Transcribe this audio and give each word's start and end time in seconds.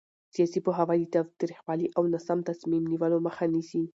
سیاسي 0.35 0.59
پوهاوی 0.65 0.99
د 1.03 1.09
تاوتریخوالي 1.15 1.87
او 1.97 2.03
ناسم 2.13 2.39
تصمیم 2.49 2.83
نیولو 2.91 3.17
مخه 3.27 3.45
نیسي 3.53 3.81